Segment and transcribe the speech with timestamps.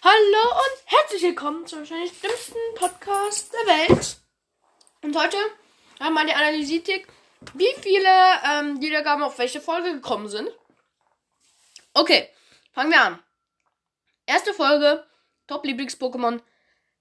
[0.00, 4.18] Hallo und herzlich willkommen zum wahrscheinlich dümmsten Podcast der Welt.
[5.02, 5.36] Und heute
[5.98, 7.08] haben wir die Analytik,
[7.54, 8.08] wie viele
[8.48, 10.48] ähm, Wiedergaben auf welche Folge gekommen sind.
[11.94, 12.30] Okay,
[12.72, 13.22] fangen wir an.
[14.24, 15.04] Erste Folge,
[15.48, 16.42] Top-Lieblings-Pokémon.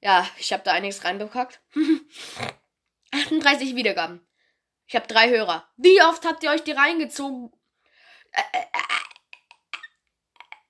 [0.00, 1.60] Ja, ich habe da einiges reinbekackt.
[3.12, 4.24] 38 Wiedergaben.
[4.86, 5.68] Ich habe drei Hörer.
[5.76, 7.52] Wie oft habt ihr euch die reingezogen?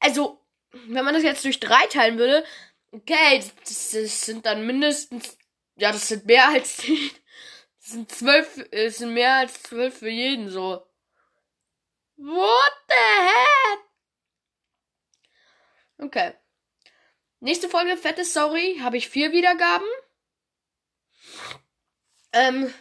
[0.01, 0.44] Also,
[0.89, 2.45] wenn man das jetzt durch drei teilen würde,
[2.93, 5.37] okay, das, das sind dann mindestens,
[5.77, 7.11] ja, das sind mehr als zehn.
[7.79, 10.87] Das sind zwölf, es sind mehr als zwölf für jeden, so.
[12.17, 13.81] What the heck?
[15.99, 16.33] Okay.
[17.41, 19.87] Nächste Folge, fette Sorry, habe ich vier Wiedergaben.
[22.33, 22.73] Ähm,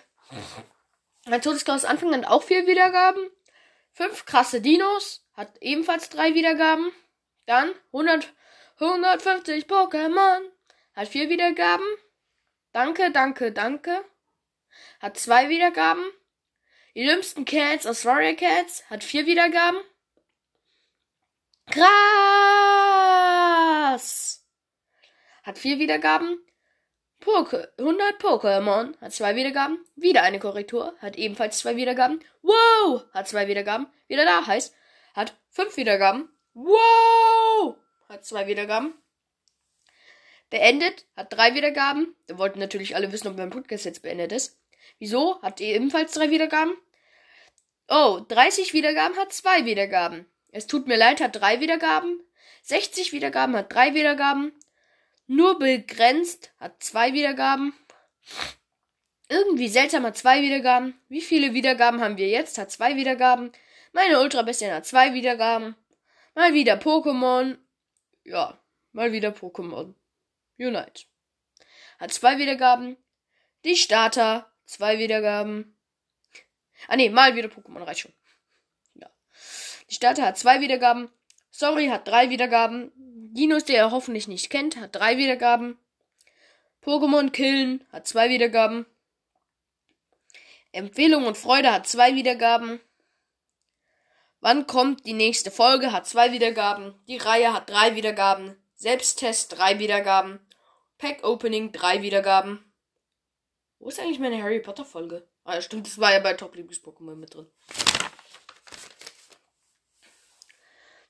[1.25, 3.29] mein Todesklaus Anfang hat auch vier Wiedergaben.
[3.91, 6.91] Fünf krasse Dinos hat ebenfalls drei Wiedergaben.
[7.45, 8.33] Dann 100,
[8.79, 10.41] 150 Pokémon
[10.93, 11.85] hat vier Wiedergaben.
[12.71, 14.03] Danke, danke, danke.
[14.99, 16.03] Hat zwei Wiedergaben.
[16.95, 19.79] Die dümmsten Cats aus Warrior Cats hat vier Wiedergaben.
[21.71, 21.83] Krass!
[25.43, 26.39] Hat vier Wiedergaben.
[27.19, 29.83] Poke 100 Pokémon hat zwei Wiedergaben.
[29.95, 30.95] Wieder eine Korrektur.
[30.99, 32.23] Hat ebenfalls zwei Wiedergaben.
[32.41, 33.05] Wow!
[33.13, 33.87] Hat zwei Wiedergaben.
[34.07, 34.75] Wieder da heißt.
[35.13, 36.29] Hat fünf Wiedergaben.
[36.53, 37.77] Wow!
[38.09, 38.93] Hat zwei Wiedergaben.
[40.49, 41.05] Beendet.
[41.15, 42.15] Hat drei Wiedergaben.
[42.27, 44.59] Da wollten natürlich alle wissen, ob mein Podcast jetzt beendet ist.
[44.99, 45.41] Wieso?
[45.41, 46.77] Hat ebenfalls drei Wiedergaben.
[47.87, 50.25] Oh, 30 Wiedergaben hat zwei Wiedergaben.
[50.51, 52.21] Es tut mir leid, hat drei Wiedergaben.
[52.61, 54.53] 60 Wiedergaben hat drei Wiedergaben.
[55.27, 57.73] Nur begrenzt hat zwei Wiedergaben.
[59.29, 60.99] Irgendwie seltsam hat zwei Wiedergaben.
[61.09, 62.57] Wie viele Wiedergaben haben wir jetzt?
[62.57, 63.51] Hat zwei Wiedergaben.
[63.91, 65.75] Meine Ultra Bestien hat zwei Wiedergaben.
[66.35, 67.57] Mal wieder Pokémon.
[68.23, 68.59] Ja,
[68.91, 69.93] mal wieder Pokémon.
[70.57, 71.05] Unite.
[71.99, 72.97] Hat zwei Wiedergaben.
[73.63, 74.51] Die Starter.
[74.65, 75.77] Zwei Wiedergaben.
[76.87, 78.13] Ah ne, mal wieder Pokémon reicht schon.
[78.95, 79.09] Ja.
[79.89, 81.09] Die Starter hat zwei Wiedergaben.
[81.51, 82.91] Sorry hat drei Wiedergaben.
[82.95, 85.77] Dinos, der ihr hoffentlich nicht kennt, hat drei Wiedergaben.
[86.83, 88.85] Pokémon Killen hat zwei Wiedergaben.
[90.71, 92.79] Empfehlung und Freude hat zwei Wiedergaben.
[94.43, 95.93] Wann kommt die nächste Folge?
[95.93, 96.93] Hat zwei Wiedergaben.
[97.07, 98.61] Die Reihe hat drei Wiedergaben.
[98.75, 100.45] Selbsttest drei Wiedergaben.
[100.97, 102.59] Pack Opening drei Wiedergaben.
[103.79, 105.25] Wo ist eigentlich meine Harry Potter Folge?
[105.45, 107.47] Ah, stimmt, das war ja bei Top Lieblings Pokémon mit drin.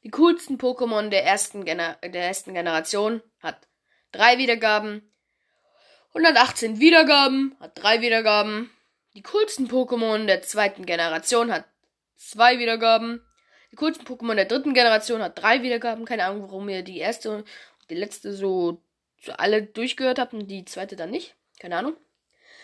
[0.03, 3.67] Die coolsten Pokémon der ersten, der ersten Generation hat
[4.11, 5.11] drei Wiedergaben.
[6.09, 8.69] 118 Wiedergaben hat drei Wiedergaben.
[9.15, 11.65] Die coolsten Pokémon der zweiten Generation hat
[12.16, 13.22] zwei Wiedergaben.
[13.72, 16.06] Die coolsten Pokémon der dritten Generation hat drei Wiedergaben.
[16.06, 17.47] Keine Ahnung, warum ihr die erste und
[17.90, 18.81] die letzte so,
[19.22, 21.35] so alle durchgehört habt und die zweite dann nicht.
[21.59, 21.96] Keine Ahnung.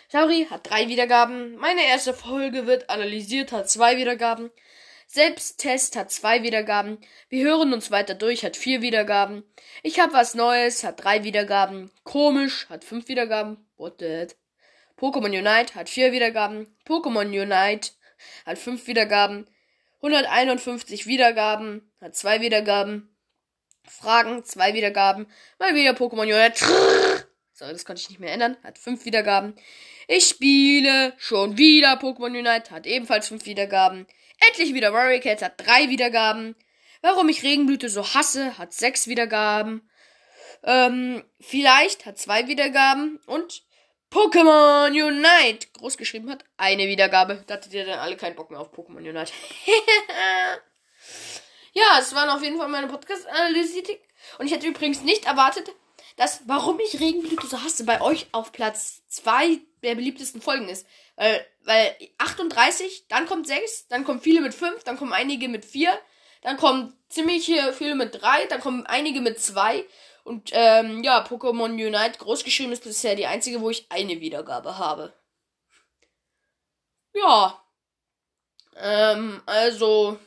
[0.09, 1.55] Sauri hat drei Wiedergaben.
[1.57, 4.49] Meine erste Folge wird analysiert, hat zwei Wiedergaben.
[5.05, 6.99] Selbsttest hat zwei Wiedergaben.
[7.29, 9.43] Wir hören uns weiter durch, hat vier Wiedergaben.
[9.81, 11.91] Ich hab was Neues, hat drei Wiedergaben.
[12.03, 13.57] Komisch, hat fünf Wiedergaben.
[13.77, 14.27] What the
[14.99, 16.75] Pokémon Unite hat vier Wiedergaben.
[16.85, 17.91] Pokémon Unite
[18.45, 19.47] hat fünf Wiedergaben.
[19.97, 23.15] 151 Wiedergaben, hat zwei Wiedergaben.
[23.83, 25.27] Fragen, zwei Wiedergaben.
[25.57, 26.63] Mal wieder Pokémon Unite.
[27.53, 28.55] So, das konnte ich nicht mehr ändern.
[28.63, 29.53] Hat fünf Wiedergaben.
[30.07, 32.71] Ich spiele schon wieder Pokémon Unite.
[32.71, 34.07] Hat ebenfalls fünf Wiedergaben.
[34.47, 36.55] Endlich wieder Warrior Cats hat drei Wiedergaben.
[37.01, 39.89] Warum ich Regenblüte so hasse, hat sechs Wiedergaben.
[40.63, 43.19] Ähm, vielleicht hat zwei Wiedergaben.
[43.25, 43.63] Und
[44.11, 47.43] Pokémon Unite groß geschrieben hat eine Wiedergabe.
[47.45, 49.31] Da hattet ihr dann alle keinen Bock mehr auf Pokémon Unite.
[51.73, 54.01] ja, es waren auf jeden Fall meine Podcast-Analytik.
[54.39, 55.71] Und ich hätte übrigens nicht erwartet,
[56.17, 60.85] dass, warum ich Regenblüte so hasse, bei euch auf Platz zwei der beliebtesten Folgen ist.
[61.15, 65.65] Weil, weil 38, dann kommt 6, dann kommen viele mit 5, dann kommen einige mit
[65.65, 65.97] 4,
[66.41, 69.85] dann kommen ziemlich viele mit 3, dann kommen einige mit 2.
[70.23, 75.13] Und ähm, ja, Pokémon Unite großgeschrieben ist bisher die einzige, wo ich eine Wiedergabe habe.
[77.13, 77.61] Ja.
[78.75, 80.19] Ähm, also,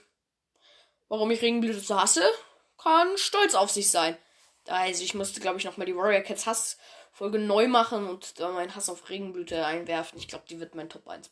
[1.09, 2.25] warum ich Regenblüte so hasse,
[2.79, 4.17] kann stolz auf sich sein.
[4.67, 6.79] Also ich musste, glaube ich, nochmal die Warrior Cats Hass
[7.13, 10.19] Folge neu machen und da meinen Hass auf Regenblüte einwerfen.
[10.19, 11.31] Ich glaube, die wird mein Top 1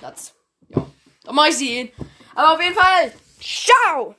[0.00, 0.34] Platz.
[0.68, 0.86] Ja.
[1.24, 1.92] Dann mache ich sie.
[2.34, 3.12] Aber auf jeden Fall.
[3.40, 4.14] Ciao!